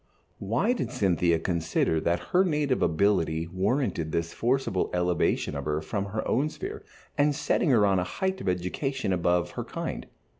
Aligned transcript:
Why 0.39 0.73
did 0.73 0.89
Cynthia 0.91 1.37
consider 1.37 1.99
that 2.01 2.29
her 2.31 2.43
native 2.43 2.81
ability 2.81 3.45
warranted 3.45 4.11
this 4.11 4.33
forcible 4.33 4.89
elevation 4.95 5.55
of 5.55 5.65
her 5.65 5.79
from 5.79 6.05
her 6.05 6.27
own 6.27 6.49
sphere 6.49 6.83
and 7.19 7.35
setting 7.35 7.69
her 7.69 7.85
on 7.85 7.99
a 7.99 8.03
height 8.03 8.41
of 8.41 8.49
education 8.49 9.13
above 9.13 9.51
her 9.51 9.63
kind? 9.63 10.07